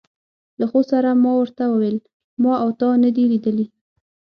له 0.59 0.65
خو 0.71 0.79
سره 0.91 1.09
ما 1.23 1.31
ور 1.37 1.49
ته 1.57 1.63
وویل: 1.71 1.97
ما 2.43 2.53
او 2.63 2.69
تا 2.79 2.89
نه 3.03 3.09
دي 3.15 3.23
لیدلي. 3.31 3.65